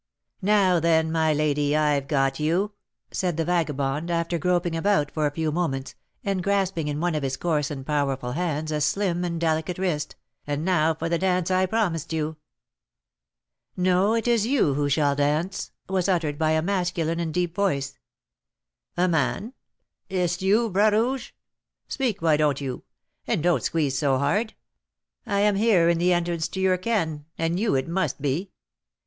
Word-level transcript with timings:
"Now, 0.41 0.79
then, 0.79 1.11
my 1.11 1.31
lady, 1.31 1.77
I've 1.77 2.07
got 2.07 2.39
you!" 2.39 2.71
said 3.11 3.37
the 3.37 3.45
vagabond, 3.45 4.09
after 4.09 4.39
groping 4.39 4.75
about 4.75 5.11
for 5.11 5.27
a 5.27 5.31
few 5.31 5.51
moments, 5.51 5.93
and 6.23 6.41
grasping 6.41 6.87
in 6.87 6.99
one 6.99 7.13
of 7.13 7.21
his 7.21 7.37
coarse 7.37 7.69
and 7.69 7.85
powerful 7.85 8.31
hands 8.31 8.71
a 8.71 8.81
slim 8.81 9.23
and 9.23 9.39
delicate 9.39 9.77
wrist; 9.77 10.15
"and 10.47 10.65
now 10.65 10.95
for 10.95 11.07
the 11.07 11.19
dance 11.19 11.51
I 11.51 11.67
promised 11.67 12.11
you." 12.13 12.37
"No, 13.77 14.15
it 14.15 14.27
is 14.27 14.47
you 14.47 14.73
who 14.73 14.89
shall 14.89 15.15
dance!" 15.15 15.69
was 15.87 16.09
uttered 16.09 16.39
by 16.39 16.53
a 16.53 16.63
masculine 16.63 17.19
and 17.19 17.31
deep 17.31 17.53
voice. 17.53 17.99
"A 18.97 19.07
man! 19.07 19.53
Is't 20.09 20.41
you, 20.41 20.71
Bras 20.71 20.93
Rouge? 20.93 21.29
Speak, 21.87 22.23
why 22.23 22.37
don't 22.37 22.59
you? 22.59 22.81
and 23.27 23.43
don't 23.43 23.61
squeeze 23.61 23.99
so 23.99 24.17
hard. 24.17 24.55
I 25.27 25.41
am 25.41 25.57
here 25.57 25.87
in 25.89 25.99
the 25.99 26.11
entrance 26.11 26.47
to 26.47 26.59
your 26.59 26.79
'ken,' 26.79 27.25
and 27.37 27.59
you 27.59 27.75
it 27.75 27.87
must 27.87 28.19
be." 28.19 28.49